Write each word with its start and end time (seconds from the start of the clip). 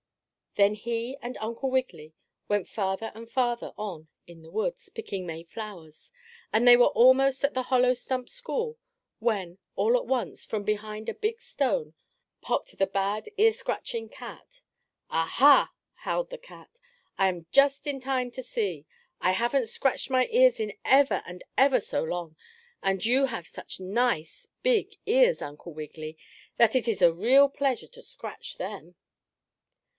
Then 0.55 0.73
he 0.73 1.15
and 1.21 1.37
Uncle 1.39 1.69
Wiggily 1.71 2.13
went 2.49 2.67
farther 2.67 3.11
and 3.15 3.29
farther 3.29 3.71
on 3.77 4.09
in 4.27 4.41
the 4.41 4.51
woods, 4.51 4.89
picking 4.89 5.25
May 5.27 5.43
flowers, 5.43 6.11
and 6.51 6.67
they 6.67 6.75
were 6.75 6.87
almost 6.87 7.45
at 7.45 7.53
the 7.53 7.63
hollow 7.63 7.93
stump 7.93 8.27
school 8.27 8.77
when, 9.19 9.59
all 9.75 9.95
at 9.95 10.07
once, 10.07 10.43
from 10.43 10.63
behind 10.63 11.07
a 11.07 11.13
big 11.13 11.39
stone 11.39 11.93
popped 12.41 12.75
the 12.77 12.87
bad 12.87 13.29
ear 13.37 13.53
scratching 13.53 14.09
cat. 14.09 14.61
"Ah, 15.09 15.27
ha!" 15.31 15.71
howled 15.97 16.31
the 16.31 16.37
cat. 16.37 16.79
"I 17.17 17.29
am 17.29 17.45
just 17.51 17.87
in 17.87 18.01
time 18.01 18.31
I 18.37 18.41
see. 18.41 18.85
I 19.21 19.31
haven't 19.31 19.67
scratched 19.69 20.11
any 20.11 20.35
ears 20.35 20.59
in 20.59 20.73
ever 20.83 21.21
and 21.25 21.43
ever 21.57 21.79
so 21.79 22.03
long. 22.03 22.35
And 22.83 23.05
you 23.05 23.27
have 23.27 23.47
such 23.47 23.79
nice, 23.79 24.47
big 24.63 24.97
ears, 25.05 25.41
Uncle 25.41 25.73
Wiggily, 25.73 26.17
that 26.57 26.75
it 26.75 26.87
is 26.89 27.01
a 27.03 27.13
real 27.13 27.47
pleasure 27.47 27.87
to 27.87 28.01
scratch 28.01 28.57
them!" 28.57 28.95